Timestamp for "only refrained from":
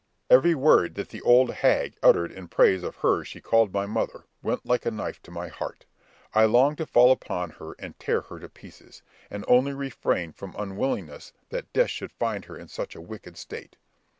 9.47-10.55